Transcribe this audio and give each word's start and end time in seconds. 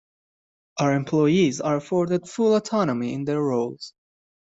Our 0.79 0.95
employees 0.95 1.61
are 1.61 1.75
afforded 1.75 2.27
full 2.27 2.55
autonomy 2.55 3.13
in 3.13 3.23
their 3.25 3.39
roles. 3.39 3.93